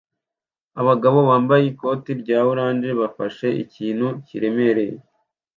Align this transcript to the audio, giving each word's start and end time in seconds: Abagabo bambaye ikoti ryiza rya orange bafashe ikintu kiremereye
Abagabo 0.81 1.19
bambaye 1.29 1.63
ikoti 1.71 2.09
ryiza 2.21 2.21
rya 2.21 2.39
orange 2.51 2.89
bafashe 3.01 3.47
ikintu 3.63 4.07
kiremereye 4.25 4.95